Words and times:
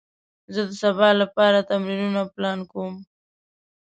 زه 0.53 0.61
د 0.69 0.71
سبا 0.83 1.09
لپاره 1.21 1.67
تمرینونه 1.69 2.21
پلان 2.33 2.59
کوم. 2.71 2.95